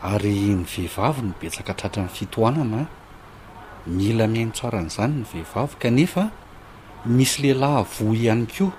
[0.00, 3.00] ary ny vehivavy no betsaka tratrany fitoanana
[3.86, 6.22] mila miaino tsoaran'izany ny vehivavy kanefa
[7.16, 8.70] misy lehilahy vo ihany koa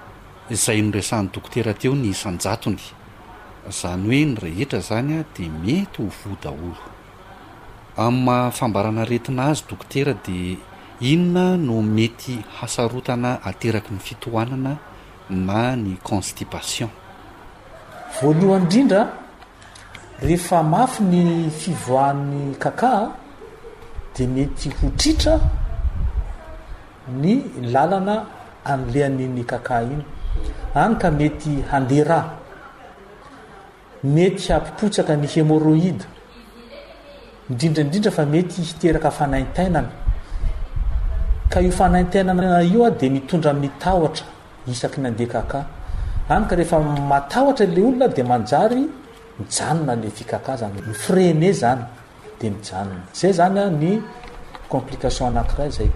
[0.54, 2.80] izay ny resan'ny dokotera teo ny isanjatony
[3.80, 6.82] zany hoe ny rehetra zany a dia mety ho voa daholo
[7.99, 10.56] amin'ny mahafambarana retina azy dokotera di
[11.12, 14.74] inona no mety hasarotana ateraky ny fitoanana
[15.30, 16.89] na ny constipation
[18.16, 19.01] voalohanyindrindra
[20.24, 23.22] rehefa mafy ny fivoahan'ny kaka
[24.16, 25.39] de mety ho tritra
[27.09, 27.41] ny
[27.74, 28.26] lalana
[28.66, 30.03] amleanin'ny kaka iny
[30.76, 32.20] anyka mety handera
[34.16, 36.05] mety hampipotsaka ny hemoroida
[37.49, 39.72] mindrindraindrindra fa mety hiterakafaaa
[41.51, 41.72] ka io
[42.74, 44.24] ioa de mitondra itatra
[44.72, 48.82] isaky nandehakakaank ehefaaatr le olona de manary
[49.39, 51.82] mijanona le fykaka zany ny frene zany
[52.44, 54.02] mianny ay zanya ny
[54.70, 55.91] complication anakiray zay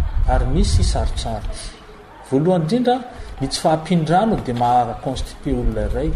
[0.33, 1.41] ary misy sarotsar
[2.29, 2.95] voalohandrindra
[3.41, 6.09] mitsy fahapindrano de mahaa constipe olonaray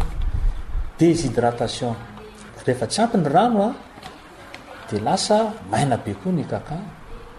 [1.00, 1.94] désidratation
[2.66, 3.70] rehefatsy ampny ranoa
[4.88, 5.38] de lasa
[5.78, 6.76] ainabe koa ny kaka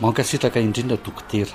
[0.00, 1.50] mankasitaka indrindra dokotera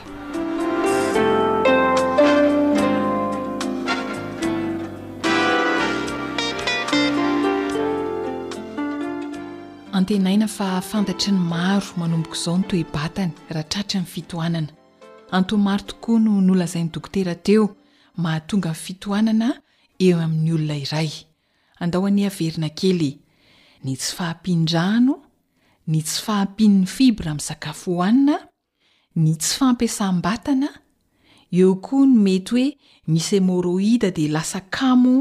[9.91, 14.71] antenaina fa fantatry ny maro manomboko izao ny toebatany raha tratry min'ny fitoanana
[15.31, 17.75] anto maro tokoa no ny olnaizayny dokotera teo
[18.23, 19.49] mahatonga minny fitoanana
[20.05, 21.11] eo amin'ny olona iray
[21.79, 23.17] andaho an'ny haverina kely
[23.83, 25.23] ny tsy fahampindrano
[25.89, 28.35] ny tsy fahampin'ny fibra ami'ny zakafo hohanina
[29.23, 30.67] ny tsy fampiasam-batana
[31.59, 32.67] eo koa ny mety hoe
[33.13, 35.15] misy emoroida de lasa kamo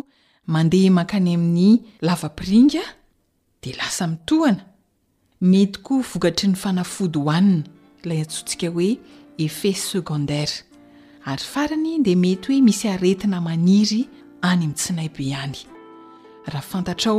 [0.53, 1.73] mandeha mankany amin'ny
[2.07, 2.83] lavapiringa
[3.63, 4.63] de lasa mitohana
[5.53, 7.65] mety ko vokatry ny fanafody hoanina
[8.05, 8.91] ilay atsntsika hoe
[9.45, 10.57] efe secondaire
[11.31, 14.03] ary farany de mety hoe misy aretina maniry
[14.51, 16.59] any amitsinay beanyhanro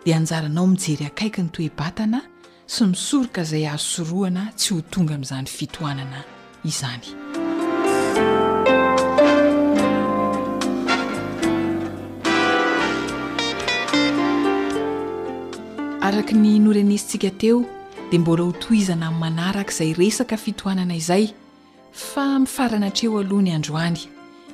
[0.07, 2.21] de anjaranao mijery akaiky nytoebatana
[2.71, 6.21] sy misoroka izay azo soroana tsy ho tonga amin'izany fitoanana
[6.65, 7.03] izany
[16.07, 17.65] araka ny norenisintsika teo
[18.11, 21.31] dia mbola ho toizana manaraka izay resaka fitohanana izay
[21.93, 23.99] fa mifarana atreo alohany androany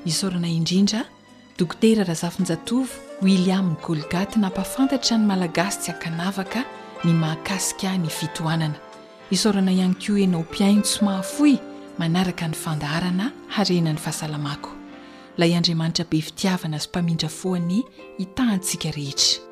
[0.09, 1.05] isaorana indrindra
[1.59, 6.65] dokotera raha zafin-jatovo williamny golgaty na mpafantatra ny malagasy tsy hakanavaka
[7.05, 8.75] ny mahakasika ny fitoanana
[9.31, 11.57] isaorana ihany ko enao mpiain tso mahafoy
[11.99, 14.71] manaraka ny fandaharana arena ny fahasalamako
[15.39, 17.85] ilay andriamanitra be fitiavana azy mpamindra foany
[18.19, 19.43] hitahntsika rehetra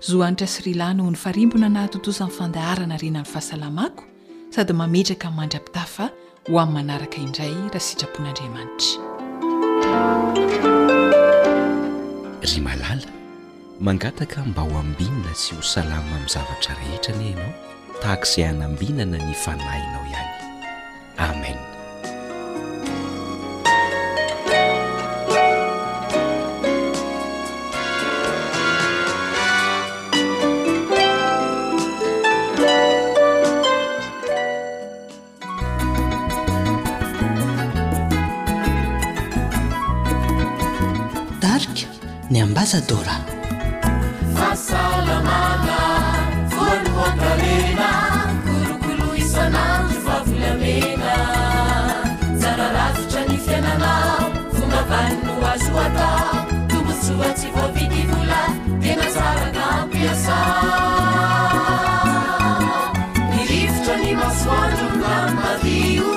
[0.00, 4.04] zohanitra srilanoho ny farimbona nahatotosany fandaharana renany fahasalamako
[4.50, 6.10] sady mametraka nymandrapitafa
[6.50, 9.06] ho amin'ny manaraka indray raha sitrapon'andriamanitra
[12.46, 13.06] ry malala
[13.82, 17.52] mangataka mba ho ambinana tsy ho salama amin'ny zavatra rehetra any ianao
[18.02, 20.34] tahakzay hanambinana ny fanahinao ihany
[21.26, 21.75] amena
[42.30, 43.16] ny ambasa tora
[44.34, 45.78] faasalamana
[46.54, 47.90] voany moakalena
[48.46, 51.14] kolokolo isanao yvavilamena
[52.40, 58.50] zararazotra ny fiananao fomavaniny o azo h atao tombotsooatsy voavity volay
[58.80, 60.40] dia nazarana ampiasà
[63.34, 66.16] ny rivotra ny masoazo llan madio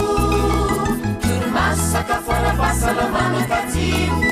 [1.24, 4.29] koromaso sakafora faasalamana katio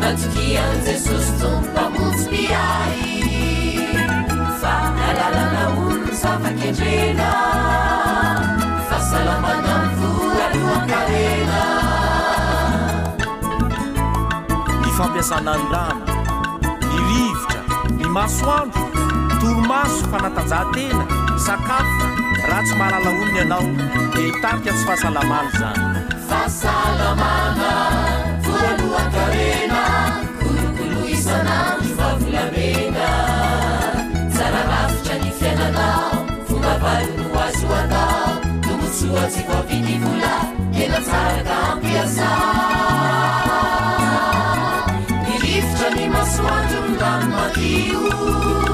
[0.00, 3.26] batsikian jesosy tombo mpamotsolyahy
[4.60, 7.30] fa nalalana olony zafakendrena
[8.88, 11.60] fa salamana ny voraioankarena
[14.82, 16.04] ny fampiasana ny lana
[16.90, 17.60] nirivotra
[17.98, 18.80] ny masoando
[19.40, 21.04] toromaso fanatajahantena
[21.36, 23.62] isakafo raha tsy maralaolony anao
[24.14, 27.72] dia hitarika tsy fahasalamaly zany fasalamana
[28.44, 29.82] voralohakarena
[30.40, 33.08] kolokolo isanandro vavolamena
[34.36, 35.88] zararafitra ny fiainana
[36.46, 38.28] fomga vaniny oazy ho atao
[38.66, 40.34] tombosoatsy fapity vola
[40.76, 42.30] tenasaraka ampiasà
[45.26, 48.64] ni rivotra ny masoaty olodani matio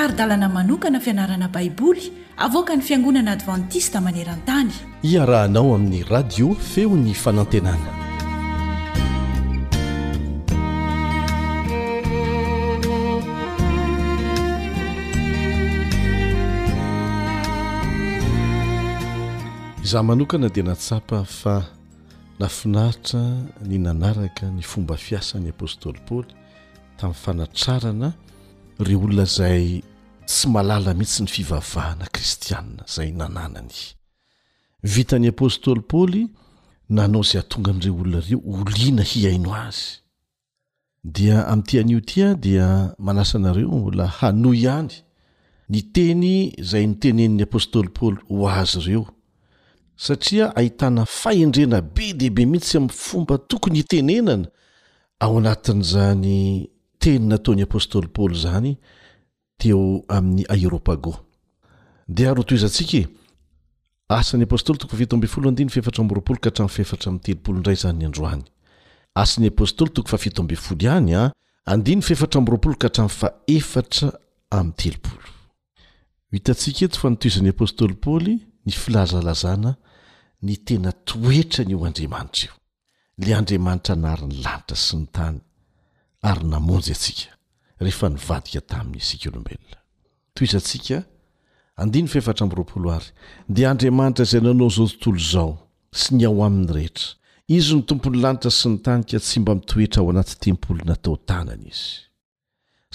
[0.00, 2.04] ary dalana manokana fianarana baiboly
[2.36, 4.70] avoka ny fiangonana advantista maneran-tany
[5.12, 7.90] iarahanao amin'ny radio feony fanantenana
[19.84, 21.56] izaho manokana dia natsapa fa
[22.40, 23.22] nafinahitra
[23.68, 26.28] ny nanaraka ny fomba fiasan'ny apôstôly poly
[26.98, 28.08] tamin'ny fanatrarana
[28.78, 29.82] reo olona zay
[30.26, 33.76] tsy malala mihitsy ny fivavahana kristianna zay nananany
[34.82, 36.22] vitan'ny apôstoly paly
[36.96, 39.92] nanao zay atonga an'ireo olona reo oliana hiaino azy
[41.04, 44.92] dia ami'ityan'io tya dia manasanareo ola hano ihany
[45.68, 49.06] ny teny zay mitenen'ny apôstoly paly ho azy ireo
[49.96, 54.48] satria ahitana faendrena be dehibe mihitsy ami'y fomba tokony hitenenana
[55.20, 56.68] ao anatin'izany
[57.06, 58.72] tenynataony apôstôly pôoly zany
[59.62, 61.22] teo amin'ny aropago
[62.10, 63.06] de aotzasik
[64.10, 65.70] asan'yaafeatra amy
[67.22, 68.42] teloolo nray zany yandroany
[69.22, 70.02] asn'ypn'y apôstôly
[77.56, 79.72] ply ny filazalazana
[80.42, 82.52] ny tena toetrany o andriamanitra io
[83.22, 85.38] le andriamanitra anari ny lanitra sy ny tany
[86.26, 87.28] ary namonjy atsika
[87.84, 89.78] rehefa nivadika taminy isika olombelona
[90.36, 90.96] toirantsika
[91.82, 93.08] andiny feefatra aminroapoloary
[93.56, 95.50] dia andriamanitra izay nanao izao tontolo izao
[96.00, 97.06] sy ny ao amin'ny rehetra
[97.56, 101.66] izy ny tompony lanitra sy ny tanika tsy mba mitoetra ao anaty tempoly natao tanany
[101.72, 101.92] izy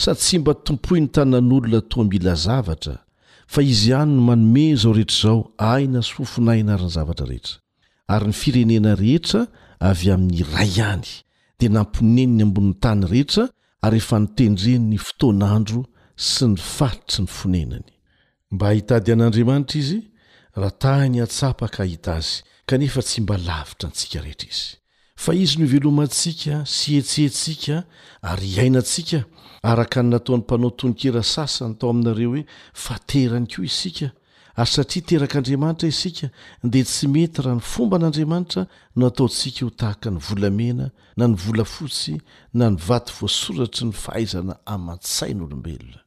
[0.01, 2.95] sady tsy mba tompoi ny tanan'olona toa mila zavatra
[3.53, 5.37] fa izy ihany no manome izao rehetra izao
[5.71, 7.55] ahina sy fofonahina ary ny zavatra rehetra
[8.13, 9.39] ary ny firenena rehetra
[9.89, 11.09] avy amin'ny ray ihany
[11.61, 13.43] dia nampineniny amboni'ny tany rehetra
[13.85, 15.83] ary efa nitendren ny fotoanandro
[16.29, 17.87] sy ny faritry ny fonenany
[18.53, 19.99] mba ahita di an'andriamanitra izy
[20.57, 24.65] raha tahi ny hatsapa ka hita azy kanefa tsy mba lavitra antsika rehetra izy
[25.23, 27.75] fa izy novelomantsika sy hetsentsika
[28.31, 29.19] ary iainantsika
[29.71, 32.43] araka ny nataon'ny mpanao toninkera sasany tao aminareo hoe
[32.85, 34.07] faterany koa isika
[34.61, 36.27] ary satria terak'andriamanitra isika
[36.69, 38.63] dia tsy mety raha ny fomba n'andriamanitra
[38.95, 40.85] no ataontsika iho tahaka ny volamena
[41.17, 42.15] na ny volafotsy
[42.53, 45.99] na ny vaty voasoratry ny faaizana aman-tsai n'olombelona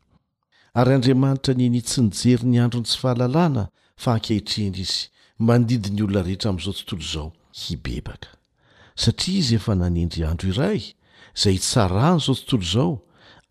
[0.78, 3.64] ary andriamanitra nynitsyny jery ny andro ny tsy fahalalàna
[4.02, 5.02] fa ankehitrendry izy
[5.38, 7.28] mandidi ny olona rehetra amin'izao tontolo izao
[7.62, 8.30] hibebaka
[9.02, 10.80] satria izy efa nanendry andro iray
[11.38, 12.92] izay tsarany izao tontolo izao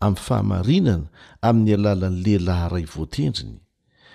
[0.00, 1.06] amin'ny fahamarinana
[1.48, 3.60] amin'ny alalan'ny lehilahy ray voatendriny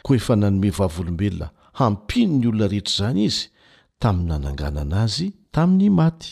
[0.04, 1.48] koa efa nanome vavolombelona
[1.80, 3.48] hampiny ny olona rehetra izany izy
[4.02, 6.30] tamin'ny nananganana azy tamin'ny maty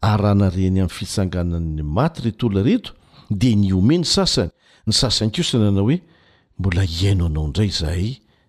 [0.00, 2.92] ary rahana reny amin'ny fitsanganan'ny maty retoolona reto
[3.40, 4.50] dia ny omeny sasany
[4.86, 5.98] ny sasany kosa nanao hoe
[6.58, 8.08] mbola hiaino anao indray izahay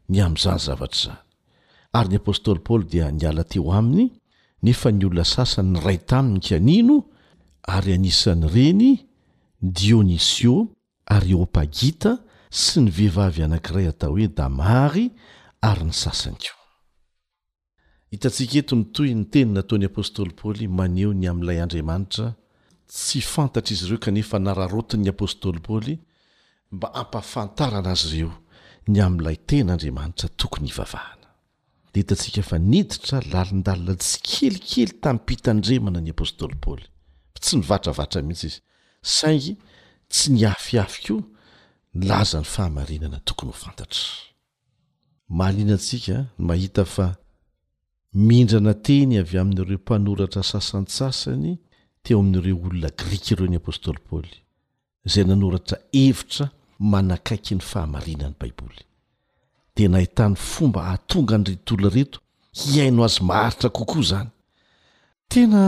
[0.10, 4.06] ny amin'izany zavatra izany ary ny apôstoly paoly dia niala teo aminy
[4.66, 6.96] nefa ny olona sasany ny ray taminy ny kanino
[7.76, 8.90] ary anisany reny
[9.78, 10.56] dionisio
[11.16, 12.12] areopagita
[12.50, 15.08] sy ny vehivavy anankiray atao hoe da mary
[15.62, 16.64] ary ny sasany koa
[18.12, 22.34] hitantsika eto ny toy ny tenyna toan'ny apôstôly paoly maneo ny amin'ilay andriamanitra
[22.88, 25.94] tsy fantatra izy ireo kanefa nararotin'ny apôstôly paoly
[26.72, 28.34] mba ampafantarana azy ireo
[28.88, 31.28] ny amin'ilay tenaandriamanitra tokony hivavahana
[31.94, 36.88] dia hitantsika fa niditra lalindalina tsy kelikely tamin'ympitandremana ny apôstôly paoly
[37.36, 38.60] fa tsy nivatravatra mihintsy izy
[39.18, 39.54] saingy
[40.10, 41.37] tsy ny afiafy koa
[41.98, 44.02] nylaza ny fahamarinana tokony hovantatra
[45.38, 46.16] mahalianantsika
[46.48, 47.08] mahita fa
[48.28, 51.52] mihndrana teny avy amin'ireo mpanoratra sasansasany
[52.04, 54.36] teo amin'ireo olona grika ireo ny apôstôly paly
[55.08, 56.46] izay nanoratra hevitra
[56.92, 58.82] manakaiky ny fahamarinany baiboly
[59.76, 62.20] de nahitany fomba hatonga ny ritolona reto
[62.58, 64.30] hiaino azy maharitra kokoa zany
[65.34, 65.62] tena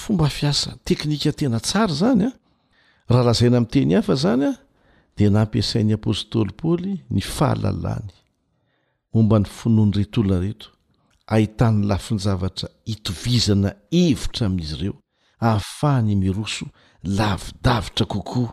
[0.00, 2.32] fomba fiasa teknika tena tsara zany a ah.
[3.10, 4.65] raha lazaina mi' teny hafa zany a ah.
[5.16, 8.12] di nampiasain'ny apôstôly paoly ny fahalalany
[9.16, 10.68] momba ny finoa ny ritoolona reto
[11.32, 14.94] ahitany lafiny zavatra hitovizana hevitra amin'izy ireo
[15.46, 16.66] ahafahany miroso
[17.18, 18.50] lavidavitra kokoa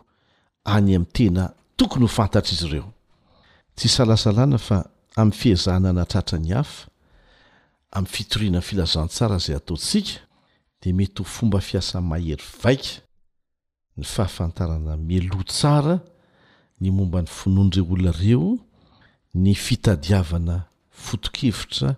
[0.74, 1.44] any amin'ny tena
[1.78, 2.88] tokony ho fantatra izy ireo
[3.76, 4.78] tsy salasalana fa
[5.20, 6.88] amin'ny fiezahana natratra ny hafa
[7.96, 10.16] amin'ny fitorianany filazantsara zay ataontsika
[10.80, 13.04] dia mety ho fomba fiasa-mahery vaika
[14.00, 15.96] ny fahafantarana meloa tsara
[16.84, 18.58] ny momba ny finondre olonareo
[19.42, 20.56] ny fitadiavana
[21.04, 21.90] fotokevitra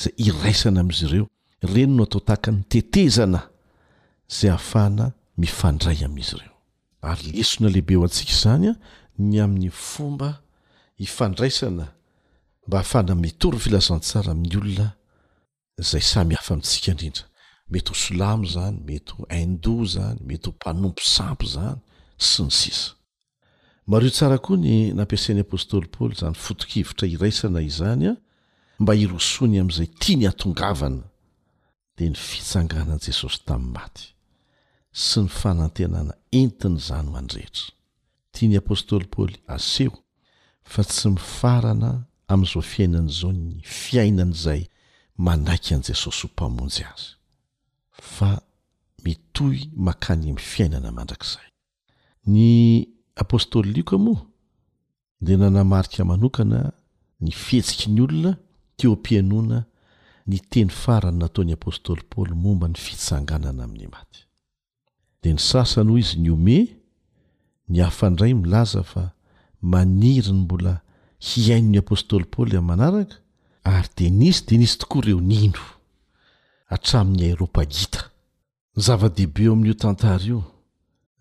[0.00, 1.26] zay iraisana am'izy ireo
[1.72, 3.40] reny no atao tahaka ny tetezana
[4.38, 5.04] zay hahafana
[5.42, 6.54] mifandray am'izy ireo
[7.10, 8.74] ary lesona lehibe ho antsika zany a
[9.18, 10.30] ny amin'ny fomba
[11.00, 11.86] hifandraisana
[12.66, 14.88] mba hahafana mitory filazantsara amin'ny olona
[15.90, 17.24] zay samyhafa amitsika indrindra
[17.70, 21.80] mety ho solamo zany mety ho indou zany mety ho mpanompo sampy zany
[22.28, 22.97] sy ny sisa
[23.88, 28.14] mario tsara koa ny nampiasain'ni apôstôly paoly zany fotokivotra iraisana izany a
[28.82, 31.04] mba irosoany amin'izay tia ny hatongavana
[31.96, 34.06] dia ny fitsangana an'i jesosy tamin'ny maty
[34.92, 37.70] sy ny fanantenana entin' izany o andrehetra
[38.36, 39.96] tia ny apôstôly paoly aseho
[40.72, 41.90] fa tsy mifarana
[42.32, 44.62] amin'izao fiainan'izao ny fiainan' izay
[45.26, 47.10] manaiky an'i jesosy ho mpamonjy azy
[48.16, 48.30] fa
[49.04, 51.48] mitohy makanyamin'ny fiainana mandrakizay
[52.28, 52.52] ny
[53.18, 54.22] apôstôly lioko moa
[55.20, 56.72] dia nanamarika manokana
[57.20, 58.32] ny fihetsiky ny olona
[58.76, 59.58] teo am-pianoana
[60.30, 64.20] ny teny farany nataon'ny apôstoly paoly momba ny fitsanganana amin'ny maty
[65.22, 66.58] dea ny sasany o izy ny ome
[67.68, 69.04] ny haafandray milaaza fa
[69.74, 70.74] maniriny mbola
[71.28, 73.16] hiainony apôstôly paoly amin'y manaraka
[73.64, 75.64] ary de nisy de nisy tokoa ireo nino
[76.74, 78.00] atramin'ny aropa gita
[78.84, 80.40] zava-dehibe o amin'io tantara io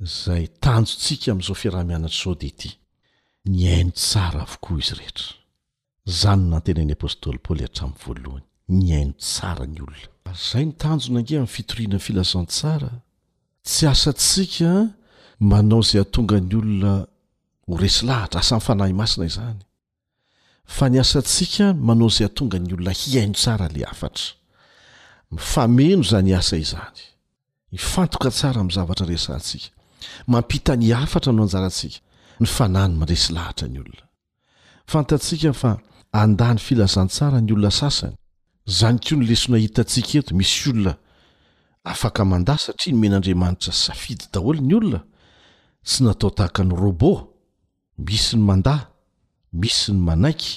[0.02, 2.70] zay tanjotsika am'zao fiarah-mianatra zao de ity
[3.50, 5.28] ny aino tsara avokoa izy rehetra
[6.20, 8.44] zany na ntenany apôstôly paôoly hatramn'ny voalohany
[8.78, 12.92] ny haino tsara ny olona zay ny tanjo nangeha amin fitorianany filazan tsara
[13.66, 14.72] tsy asatsika
[15.40, 16.94] manao izay atonga ny olona
[17.68, 19.62] horesi lahatra asannfanahy masina izany
[20.76, 24.26] fa ny asatsika manao zay atonga nyolona hi aino tsara le afatra
[25.34, 27.00] mifameno zany asa izany
[27.78, 29.77] ifantoka tsara m' zavatra resa ntsika
[30.28, 32.00] mampita ny hafatra anao anjaratsika
[32.40, 34.06] ny fanany mandresy lahatra ny olona
[34.92, 35.72] fantatsika fa
[36.22, 38.16] anda ny filazantsara ny olona sasany
[38.78, 40.94] zany keo ny lesonahitantsika eto misy olona
[41.92, 45.00] afaka mandah satria no men'andriamanitra safidy daholo ny olona
[45.92, 47.12] sy natao tahaka ny robô
[48.08, 48.80] misy ny mandah
[49.62, 50.54] misy ny manaiky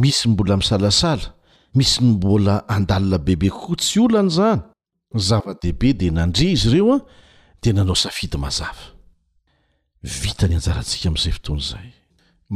[0.00, 1.26] misy ny mbola misalasala
[1.74, 4.60] misyy mbola andalina bebe kokoa tsy olany izany
[5.26, 6.98] zava-dehibe dia nandre izy ireo a
[7.64, 8.86] tenanao safidy mazava
[10.20, 11.88] vita ny anjarantsika amin'izay fotoany izay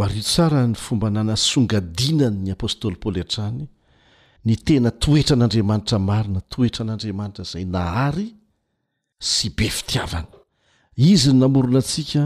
[0.01, 3.63] mario tsara ny fomba nanasongadinanny apôstôly paoly antrany
[4.47, 8.27] ny tena toetran'andriamanitra marina toetran'andriamanitra izay nahary
[9.31, 10.39] sy be fitiavana
[11.13, 12.23] izy ny namorona antsika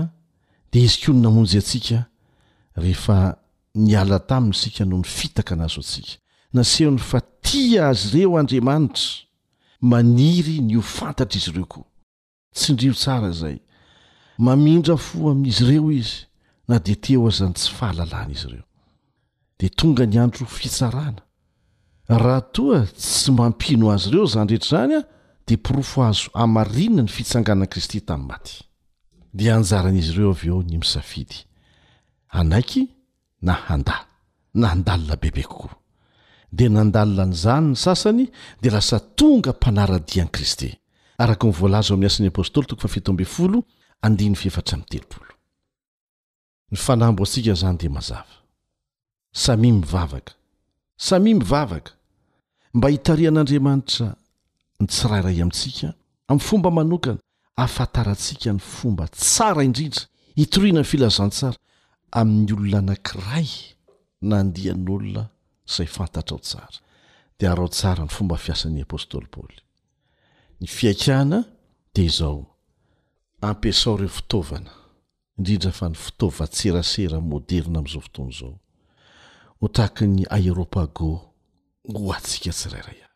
[0.73, 1.99] dia izy ko ny namonjy atsika
[2.83, 3.19] rehefa
[3.87, 6.13] niala taminy isika noho ny fitaka anazo antsika
[6.57, 9.07] naseho ny fa tia azy ireo andriamanitra
[9.93, 11.87] maniry ny o fantatr' izy ireo koa
[12.55, 13.59] tsindriro tsara zay
[14.45, 16.17] mamindra fo amin'izy ireo izy
[16.69, 18.65] na de teo azany tsy fahalalànaizy ireo
[19.59, 21.23] de tonga ny andro fitsarana
[22.23, 25.03] raha toa tsy mampino azy ireo zany rehetrazany a
[25.47, 28.55] de pirofo azo amarina ny fitsanganani kristy tami'ny maty
[29.35, 31.39] de anjaran'izy reo av eo ny misafidy
[32.39, 32.83] anaiky
[33.43, 33.97] nahanda
[34.55, 35.75] nahndalina bebe kokoa
[36.53, 38.25] de nandalina ny zany ny sasany
[38.63, 40.77] de lasa tonga mpanaradian' kristy
[41.23, 43.59] araka ny voalazo ami'ny asan'ny apôstôly toko fafitoambfolo
[44.07, 45.23] andiny fiefatra am'ny telopoo
[46.99, 50.21] n aambas zany diaazsa mivava
[51.07, 51.93] samia mivavaka
[52.77, 54.07] mba hitarihan'andriamanitra
[54.81, 55.89] ny tsirairay amintsika
[56.31, 57.21] amin'ny fomba manokana
[57.65, 60.03] afantarantsika ny fomba tsara indrindra
[60.41, 61.59] hitoriana ny filazantsara
[62.21, 63.49] amin'ny olona anankiray
[64.29, 65.23] na ndian'olona
[65.69, 66.77] izay fantatra ao tsara
[67.39, 69.61] di arao tsara ny fomba fiasan'ny apôstôly paoly
[70.63, 71.43] ny fiakahna
[71.95, 72.47] dia izao
[73.41, 74.71] ampiasao ireo fitaovana
[75.39, 78.59] indrindra fa ny fitaovatseraseran moderna amin'izao fotony izao
[79.61, 81.09] ho tahaka ny aéropago
[81.89, 83.11] gohatsika tsirayray avy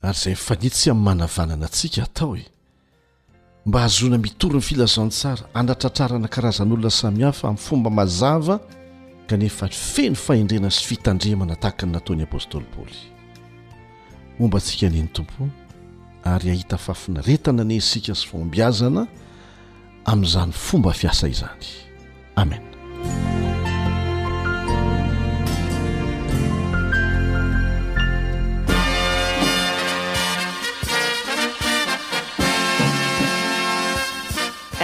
[0.00, 2.44] ary izay fanitsy amin'ny manavanana antsika atao e
[3.66, 8.56] mba hazona mitory ny filazaontsara anatratrarana karazan'olona samihafa amin'ny fomba mazava
[9.28, 12.96] kanefa feno faendrena sy fitandremana tahakany nataony apôstôly paly
[14.40, 15.50] omba atsika aneny tompon
[16.34, 19.02] ary ahita fafinaretana ane sika sy foambiazana
[20.12, 21.66] amin'izany fomba fiasa izany
[22.42, 22.74] amenadenti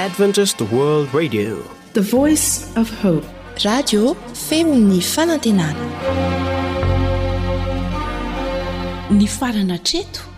[0.05, 2.49] adithe voice
[2.89, 3.27] f hope
[3.69, 4.03] radio
[4.49, 5.87] feminy fanantenana
[9.19, 10.34] ny farana treto